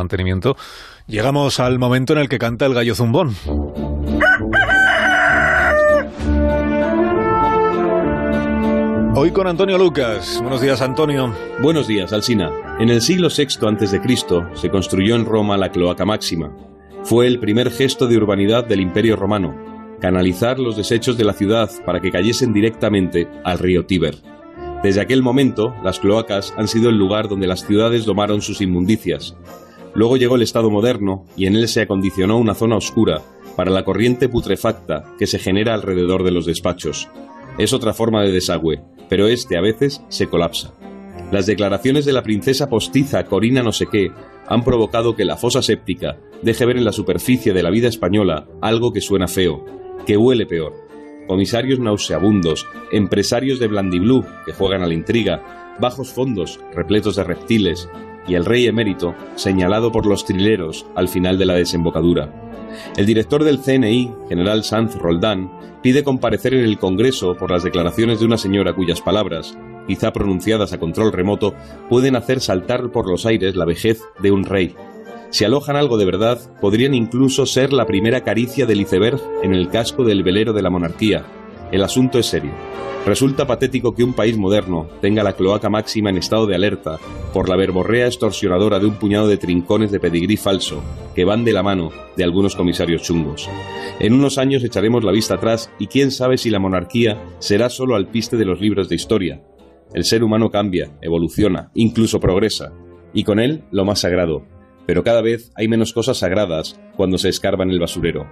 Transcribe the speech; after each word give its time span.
mantenimiento, 0.00 0.56
llegamos 1.06 1.60
al 1.60 1.78
momento 1.78 2.12
en 2.14 2.18
el 2.18 2.28
que 2.28 2.38
canta 2.38 2.66
el 2.66 2.74
gallo 2.74 2.94
zumbón. 2.94 3.34
Hoy 9.14 9.32
con 9.32 9.46
Antonio 9.46 9.76
Lucas. 9.76 10.38
Buenos 10.40 10.60
días, 10.60 10.80
Antonio. 10.80 11.34
Buenos 11.60 11.86
días, 11.86 12.12
Alsina. 12.12 12.50
En 12.78 12.88
el 12.88 13.02
siglo 13.02 13.28
VI 13.28 13.44
a.C. 13.66 14.00
se 14.54 14.70
construyó 14.70 15.16
en 15.16 15.26
Roma 15.26 15.58
la 15.58 15.70
cloaca 15.70 16.04
máxima. 16.04 16.50
Fue 17.02 17.26
el 17.26 17.38
primer 17.38 17.70
gesto 17.70 18.06
de 18.06 18.16
urbanidad 18.16 18.64
del 18.64 18.80
Imperio 18.80 19.16
Romano, 19.16 19.54
canalizar 20.00 20.58
los 20.58 20.76
desechos 20.76 21.18
de 21.18 21.24
la 21.24 21.32
ciudad 21.32 21.70
para 21.84 22.00
que 22.00 22.10
cayesen 22.10 22.52
directamente 22.52 23.28
al 23.44 23.58
río 23.58 23.84
Tíber. 23.84 24.16
Desde 24.82 25.02
aquel 25.02 25.22
momento, 25.22 25.74
las 25.84 25.98
cloacas 25.98 26.54
han 26.56 26.68
sido 26.68 26.88
el 26.88 26.96
lugar 26.96 27.28
donde 27.28 27.46
las 27.46 27.66
ciudades 27.66 28.06
domaron 28.06 28.40
sus 28.40 28.62
inmundicias. 28.62 29.36
Luego 30.00 30.16
llegó 30.16 30.36
el 30.36 30.40
Estado 30.40 30.70
moderno 30.70 31.26
y 31.36 31.44
en 31.44 31.56
él 31.56 31.68
se 31.68 31.82
acondicionó 31.82 32.38
una 32.38 32.54
zona 32.54 32.76
oscura 32.76 33.20
para 33.54 33.70
la 33.70 33.84
corriente 33.84 34.30
putrefacta 34.30 35.04
que 35.18 35.26
se 35.26 35.38
genera 35.38 35.74
alrededor 35.74 36.24
de 36.24 36.30
los 36.30 36.46
despachos. 36.46 37.10
Es 37.58 37.74
otra 37.74 37.92
forma 37.92 38.22
de 38.22 38.32
desagüe, 38.32 38.80
pero 39.10 39.28
este 39.28 39.58
a 39.58 39.60
veces 39.60 40.00
se 40.08 40.26
colapsa. 40.26 40.72
Las 41.30 41.44
declaraciones 41.44 42.06
de 42.06 42.14
la 42.14 42.22
princesa 42.22 42.70
postiza 42.70 43.24
Corina 43.24 43.62
no 43.62 43.72
sé 43.72 43.88
qué 43.92 44.10
han 44.48 44.64
provocado 44.64 45.14
que 45.16 45.26
la 45.26 45.36
fosa 45.36 45.60
séptica 45.60 46.16
deje 46.40 46.64
ver 46.64 46.78
en 46.78 46.86
la 46.86 46.92
superficie 46.92 47.52
de 47.52 47.62
la 47.62 47.68
vida 47.68 47.88
española 47.88 48.48
algo 48.62 48.94
que 48.94 49.02
suena 49.02 49.28
feo, 49.28 49.66
que 50.06 50.16
huele 50.16 50.46
peor. 50.46 50.72
Comisarios 51.28 51.78
nauseabundos, 51.78 52.66
empresarios 52.90 53.58
de 53.58 53.66
blandiblú 53.66 54.24
que 54.46 54.54
juegan 54.54 54.82
a 54.82 54.86
la 54.86 54.94
intriga, 54.94 55.76
bajos 55.78 56.10
fondos 56.10 56.58
repletos 56.72 57.16
de 57.16 57.24
reptiles 57.24 57.86
y 58.26 58.34
el 58.34 58.44
rey 58.44 58.66
emérito 58.66 59.14
señalado 59.34 59.92
por 59.92 60.06
los 60.06 60.24
trileros 60.24 60.86
al 60.94 61.08
final 61.08 61.38
de 61.38 61.46
la 61.46 61.54
desembocadura. 61.54 62.32
El 62.96 63.06
director 63.06 63.44
del 63.44 63.60
CNI, 63.60 64.12
general 64.28 64.64
Sanz 64.64 64.94
Roldán, 64.96 65.50
pide 65.82 66.04
comparecer 66.04 66.54
en 66.54 66.64
el 66.64 66.78
Congreso 66.78 67.34
por 67.34 67.50
las 67.50 67.64
declaraciones 67.64 68.20
de 68.20 68.26
una 68.26 68.36
señora 68.36 68.74
cuyas 68.74 69.00
palabras, 69.00 69.56
quizá 69.86 70.12
pronunciadas 70.12 70.72
a 70.72 70.78
control 70.78 71.12
remoto, 71.12 71.54
pueden 71.88 72.16
hacer 72.16 72.40
saltar 72.40 72.92
por 72.92 73.08
los 73.08 73.26
aires 73.26 73.56
la 73.56 73.64
vejez 73.64 74.00
de 74.20 74.30
un 74.30 74.44
rey. 74.44 74.74
Si 75.30 75.44
alojan 75.44 75.76
algo 75.76 75.96
de 75.96 76.04
verdad, 76.04 76.38
podrían 76.60 76.94
incluso 76.94 77.46
ser 77.46 77.72
la 77.72 77.86
primera 77.86 78.22
caricia 78.22 78.66
del 78.66 78.80
iceberg 78.80 79.20
en 79.42 79.54
el 79.54 79.68
casco 79.68 80.04
del 80.04 80.22
velero 80.22 80.52
de 80.52 80.62
la 80.62 80.70
monarquía. 80.70 81.24
El 81.70 81.84
asunto 81.84 82.18
es 82.18 82.26
serio. 82.26 82.52
Resulta 83.06 83.46
patético 83.46 83.94
que 83.94 84.04
un 84.04 84.12
país 84.12 84.36
moderno 84.36 84.86
tenga 85.00 85.22
la 85.22 85.32
cloaca 85.32 85.70
máxima 85.70 86.10
en 86.10 86.18
estado 86.18 86.46
de 86.46 86.54
alerta 86.54 86.98
por 87.32 87.48
la 87.48 87.56
verborrea 87.56 88.06
extorsionadora 88.06 88.78
de 88.78 88.86
un 88.86 88.96
puñado 88.96 89.26
de 89.26 89.38
trincones 89.38 89.90
de 89.90 89.98
pedigrí 89.98 90.36
falso 90.36 90.82
que 91.14 91.24
van 91.24 91.44
de 91.44 91.54
la 91.54 91.62
mano 91.62 91.90
de 92.16 92.24
algunos 92.24 92.56
comisarios 92.56 93.02
chungos. 93.02 93.48
En 94.00 94.12
unos 94.12 94.36
años 94.36 94.62
echaremos 94.64 95.02
la 95.02 95.12
vista 95.12 95.34
atrás 95.34 95.70
y 95.78 95.86
quién 95.86 96.10
sabe 96.10 96.36
si 96.36 96.50
la 96.50 96.58
monarquía 96.58 97.18
será 97.38 97.70
solo 97.70 97.96
alpiste 97.96 98.36
de 98.36 98.44
los 98.44 98.60
libros 98.60 98.90
de 98.90 98.96
historia. 98.96 99.42
El 99.94 100.04
ser 100.04 100.22
humano 100.22 100.50
cambia, 100.50 100.92
evoluciona, 101.00 101.70
incluso 101.74 102.20
progresa, 102.20 102.72
y 103.14 103.24
con 103.24 103.40
él 103.40 103.64
lo 103.72 103.86
más 103.86 104.00
sagrado. 104.00 104.44
Pero 104.86 105.02
cada 105.02 105.22
vez 105.22 105.52
hay 105.56 105.68
menos 105.68 105.92
cosas 105.94 106.18
sagradas 106.18 106.78
cuando 106.96 107.16
se 107.16 107.30
escarba 107.30 107.64
en 107.64 107.70
el 107.70 107.80
basurero. 107.80 108.26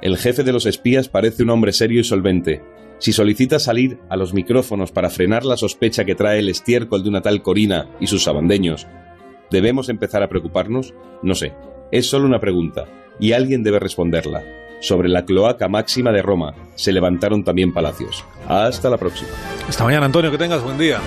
El 0.00 0.16
jefe 0.16 0.44
de 0.44 0.52
los 0.52 0.66
espías 0.66 1.08
parece 1.08 1.42
un 1.42 1.50
hombre 1.50 1.72
serio 1.72 2.00
y 2.00 2.04
solvente, 2.04 2.62
si 2.98 3.12
solicita 3.12 3.58
salir 3.58 3.98
a 4.08 4.16
los 4.16 4.34
micrófonos 4.34 4.92
para 4.92 5.10
frenar 5.10 5.44
la 5.44 5.56
sospecha 5.56 6.04
que 6.04 6.14
trae 6.14 6.38
el 6.38 6.48
estiércol 6.48 7.02
de 7.02 7.08
una 7.08 7.22
tal 7.22 7.42
Corina 7.42 7.88
y 8.00 8.06
sus 8.06 8.24
sabandeños, 8.24 8.86
¿debemos 9.50 9.88
empezar 9.88 10.22
a 10.22 10.28
preocuparnos? 10.28 10.94
No 11.22 11.34
sé. 11.34 11.52
Es 11.90 12.08
solo 12.08 12.26
una 12.26 12.40
pregunta, 12.40 12.86
y 13.20 13.32
alguien 13.32 13.62
debe 13.62 13.78
responderla. 13.78 14.42
Sobre 14.80 15.08
la 15.08 15.24
cloaca 15.24 15.68
máxima 15.68 16.12
de 16.12 16.22
Roma 16.22 16.54
se 16.74 16.92
levantaron 16.92 17.44
también 17.44 17.72
palacios. 17.72 18.24
Hasta 18.48 18.90
la 18.90 18.98
próxima. 18.98 19.30
Hasta 19.68 19.84
mañana, 19.84 20.06
Antonio. 20.06 20.30
Que 20.30 20.38
tengas 20.38 20.62
buen 20.62 20.76
día. 20.76 20.98